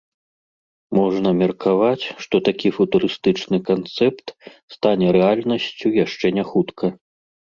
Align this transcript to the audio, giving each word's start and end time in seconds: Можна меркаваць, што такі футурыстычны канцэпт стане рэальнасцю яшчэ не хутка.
Можна 0.99 1.29
меркаваць, 1.41 2.05
што 2.25 2.35
такі 2.47 2.67
футурыстычны 2.77 3.57
канцэпт 3.69 4.27
стане 4.77 5.07
рэальнасцю 5.19 5.87
яшчэ 6.05 6.27
не 6.39 6.43
хутка. 6.51 6.85